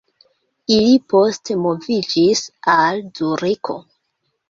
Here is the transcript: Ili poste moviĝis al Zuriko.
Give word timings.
Ili 0.77 0.95
poste 1.13 1.59
moviĝis 1.67 2.45
al 2.79 3.07
Zuriko. 3.23 3.81